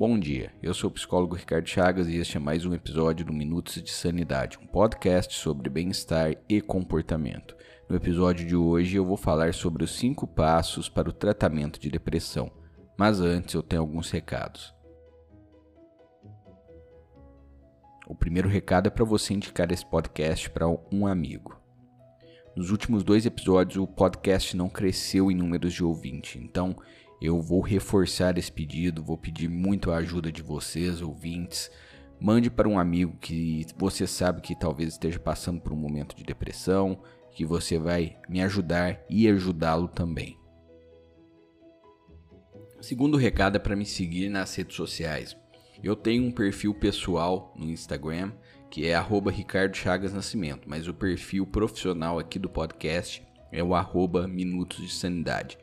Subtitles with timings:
[0.00, 3.34] Bom dia, eu sou o psicólogo Ricardo Chagas e este é mais um episódio do
[3.34, 7.54] Minutos de Sanidade, um podcast sobre bem-estar e comportamento.
[7.86, 11.90] No episódio de hoje eu vou falar sobre os 5 passos para o tratamento de
[11.90, 12.50] depressão,
[12.98, 14.74] mas antes eu tenho alguns recados.
[18.08, 21.59] O primeiro recado é para você indicar esse podcast para um amigo.
[22.56, 26.76] Nos últimos dois episódios o podcast não cresceu em números de ouvinte, então
[27.22, 31.70] eu vou reforçar esse pedido, vou pedir muito a ajuda de vocês, ouvintes.
[32.20, 36.24] Mande para um amigo que você sabe que talvez esteja passando por um momento de
[36.24, 37.00] depressão,
[37.30, 40.36] que você vai me ajudar e ajudá-lo também.
[42.80, 45.36] Segundo recado é para me seguir nas redes sociais.
[45.82, 48.32] Eu tenho um perfil pessoal no Instagram
[48.70, 53.74] que é arroba Ricardo Chagas Nascimento, mas o perfil profissional aqui do podcast é o
[53.74, 55.58] arroba Minutos de Sanidade.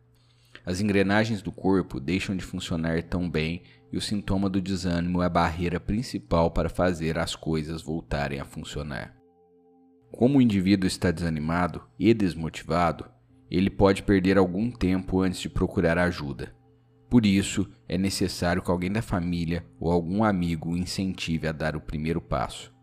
[0.64, 3.62] As engrenagens do corpo deixam de funcionar tão bem
[3.92, 8.44] e o sintoma do desânimo é a barreira principal para fazer as coisas voltarem a
[8.44, 9.14] funcionar.
[10.10, 13.08] Como o indivíduo está desanimado e desmotivado,
[13.48, 16.52] ele pode perder algum tempo antes de procurar ajuda.
[17.08, 21.76] Por isso, é necessário que alguém da família ou algum amigo o incentive a dar
[21.76, 22.74] o primeiro passo.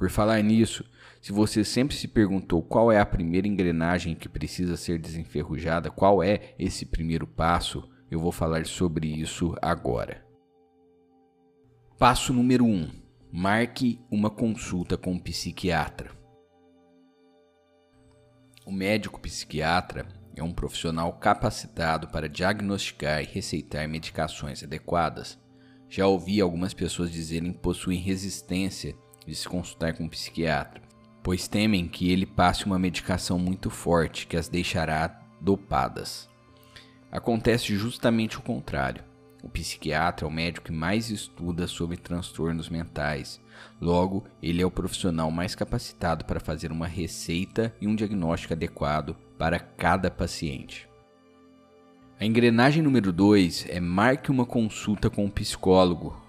[0.00, 0.82] Por falar nisso,
[1.20, 6.22] se você sempre se perguntou qual é a primeira engrenagem que precisa ser desenferrujada, qual
[6.22, 10.24] é esse primeiro passo, eu vou falar sobre isso agora.
[11.98, 12.90] Passo número 1: um,
[13.30, 16.10] marque uma consulta com um psiquiatra.
[18.64, 25.38] O médico psiquiatra é um profissional capacitado para diagnosticar e receitar medicações adequadas.
[25.90, 30.82] Já ouvi algumas pessoas dizerem que possuem resistência de se consultar com um psiquiatra,
[31.22, 36.28] pois temem que ele passe uma medicação muito forte que as deixará dopadas.
[37.10, 39.04] Acontece justamente o contrário.
[39.42, 43.40] O psiquiatra é o médico que mais estuda sobre transtornos mentais.
[43.80, 49.16] Logo, ele é o profissional mais capacitado para fazer uma receita e um diagnóstico adequado
[49.38, 50.88] para cada paciente.
[52.18, 56.20] A engrenagem número 2 é marque uma consulta com um psicólogo.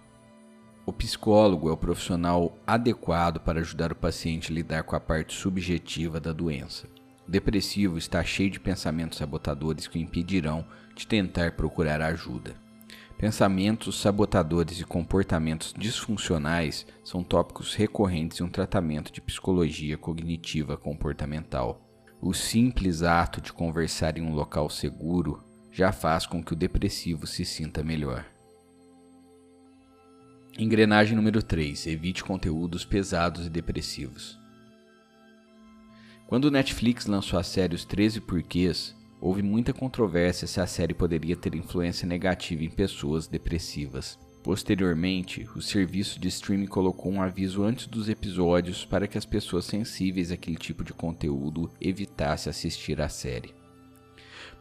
[0.84, 5.34] O psicólogo é o profissional adequado para ajudar o paciente a lidar com a parte
[5.36, 6.88] subjetiva da doença.
[7.28, 10.66] O depressivo está cheio de pensamentos sabotadores que o impedirão
[10.96, 12.56] de tentar procurar ajuda.
[13.16, 21.80] Pensamentos sabotadores e comportamentos disfuncionais são tópicos recorrentes em um tratamento de psicologia cognitiva comportamental.
[22.20, 27.28] O simples ato de conversar em um local seguro já faz com que o depressivo
[27.28, 28.26] se sinta melhor.
[30.60, 34.38] Engrenagem número 3: evite conteúdos pesados e depressivos.
[36.28, 40.94] Quando o Netflix lançou a série Os 13 Porquês, houve muita controvérsia se a série
[40.94, 44.20] poderia ter influência negativa em pessoas depressivas.
[44.44, 49.66] Posteriormente, o serviço de streaming colocou um aviso antes dos episódios para que as pessoas
[49.66, 53.61] sensíveis àquele tipo de conteúdo evitassem assistir à série.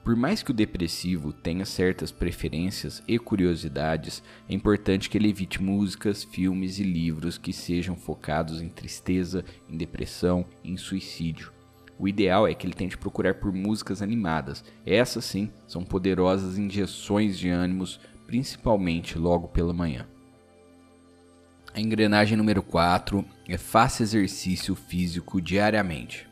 [0.02, 5.62] Por mais que o depressivo tenha certas preferências e curiosidades, é importante que ele evite
[5.62, 11.52] músicas, filmes e livros que sejam focados em tristeza, em depressão em suicídio
[12.00, 14.64] o ideal é que ele tente procurar por músicas animadas.
[14.86, 20.06] Essas sim são poderosas injeções de ânimos, principalmente logo pela manhã.
[21.74, 26.29] A engrenagem número 4 é faça exercício físico diariamente.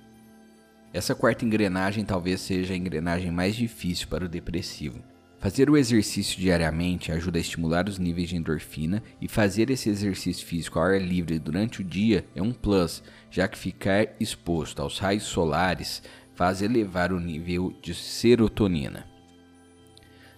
[0.93, 5.02] Essa quarta engrenagem talvez seja a engrenagem mais difícil para o depressivo.
[5.38, 10.44] Fazer o exercício diariamente ajuda a estimular os níveis de endorfina e fazer esse exercício
[10.44, 14.99] físico ao ar livre durante o dia é um plus, já que ficar exposto aos
[14.99, 16.02] raios solares
[16.35, 19.06] faz elevar o nível de serotonina.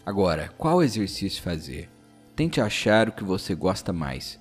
[0.04, 1.88] Agora, qual exercício fazer?
[2.34, 4.38] Tente achar o que você gosta mais.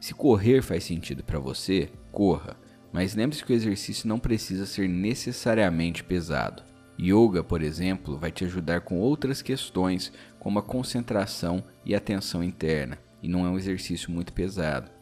[0.00, 2.56] Se correr faz sentido para você, corra,
[2.94, 6.62] mas lembre-se que o exercício não precisa ser necessariamente pesado.
[6.96, 12.96] Yoga, por exemplo, vai te ajudar com outras questões, como a concentração e atenção interna,
[13.20, 14.92] e não é um exercício muito pesado.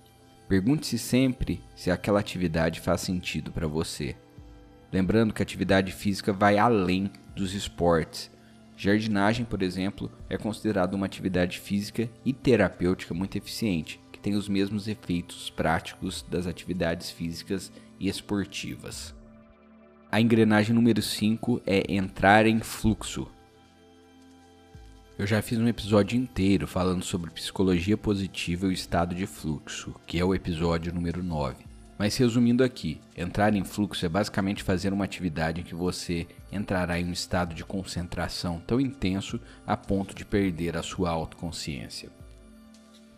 [0.48, 4.16] Pergunte-se sempre se aquela atividade faz sentido para você.
[4.90, 8.30] Lembrando que a atividade física vai além dos esportes.
[8.74, 14.86] Jardinagem, por exemplo, é considerada uma atividade física e terapêutica muito eficiente, tem os mesmos
[14.86, 19.14] efeitos práticos das atividades físicas e esportivas.
[20.10, 23.26] A engrenagem número 5 é entrar em fluxo.
[25.18, 29.94] Eu já fiz um episódio inteiro falando sobre psicologia positiva e o estado de fluxo,
[30.06, 31.64] que é o episódio número 9.
[31.98, 36.98] Mas resumindo aqui, entrar em fluxo é basicamente fazer uma atividade em que você entrará
[36.98, 42.10] em um estado de concentração tão intenso a ponto de perder a sua autoconsciência.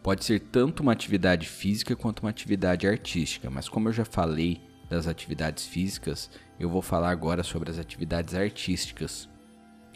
[0.04, 4.60] Pode ser tanto uma atividade física quanto uma atividade artística, mas como eu já falei
[4.90, 6.28] das atividades físicas,
[6.60, 9.26] eu vou falar agora sobre as atividades artísticas.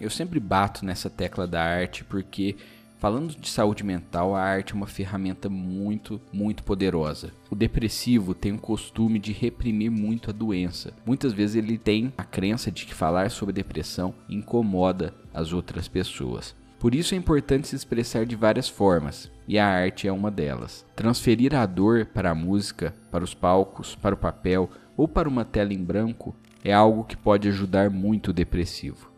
[0.00, 2.56] Eu sempre bato nessa tecla da arte porque,
[2.96, 7.30] falando de saúde mental, a arte é uma ferramenta muito, muito poderosa.
[7.50, 10.94] O depressivo tem o costume de reprimir muito a doença.
[11.04, 16.56] Muitas vezes ele tem a crença de que falar sobre depressão incomoda as outras pessoas.
[16.78, 20.86] Por isso é importante se expressar de várias formas, e a arte é uma delas.
[20.94, 25.44] Transferir a dor para a música, para os palcos, para o papel ou para uma
[25.44, 29.10] tela em branco é algo que pode ajudar muito o depressivo.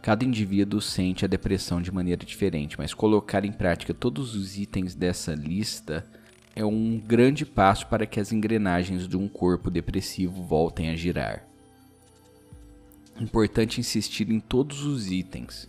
[0.00, 4.94] Cada indivíduo sente a depressão de maneira diferente, mas colocar em prática todos os itens
[4.94, 6.06] dessa lista
[6.54, 11.44] é um grande passo para que as engrenagens de um corpo depressivo voltem a girar.
[13.18, 15.68] Importante insistir em todos os itens.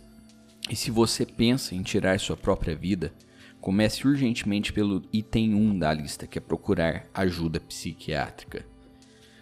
[0.68, 3.12] E se você pensa em tirar sua própria vida,
[3.60, 8.66] comece urgentemente pelo item 1 da lista, que é procurar ajuda psiquiátrica.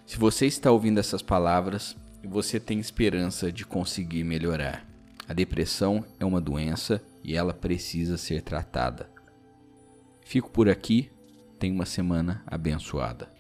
[0.06, 4.86] Se você está ouvindo essas palavras, você tem esperança de conseguir melhorar.
[5.28, 9.10] A depressão é uma doença e ela precisa ser tratada.
[10.24, 11.10] Fico por aqui,
[11.58, 13.35] tenha uma semana abençoada.